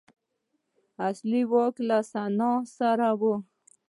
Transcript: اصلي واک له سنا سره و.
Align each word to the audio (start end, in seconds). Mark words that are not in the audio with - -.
اصلي 1.07 1.41
واک 1.53 1.75
له 1.89 1.99
سنا 2.11 2.51
سره 2.77 3.09
و. 3.19 3.21